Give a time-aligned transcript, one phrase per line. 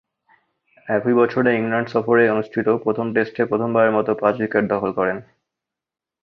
[0.87, 5.17] একই বছরে ইংল্যান্ড সফরে অনুষ্ঠিত প্রথম টেস্টে প্রথমবারের মতো পাঁচ-উইকেট দখল করেন।